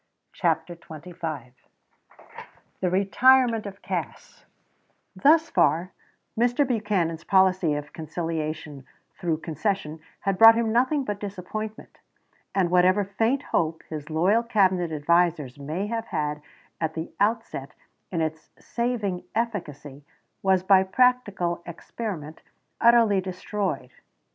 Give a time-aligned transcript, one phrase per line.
[0.33, 1.53] CHAPTER XXV
[2.79, 4.47] THE RETIREMENT OF CASS
[5.15, 5.91] Thus far
[6.35, 6.67] Mr.
[6.67, 8.83] Buchanan's policy of conciliation
[9.19, 11.99] through concession had brought him nothing but disappointment,
[12.55, 16.41] and whatever faint hope his loyal Cabinet advisers may have had
[16.81, 17.75] at the outset
[18.11, 20.03] in its saving efficacy
[20.41, 22.41] was by practical experiment
[22.81, 23.91] utterly destroyed.